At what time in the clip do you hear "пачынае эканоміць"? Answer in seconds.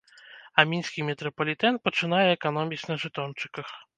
1.87-2.83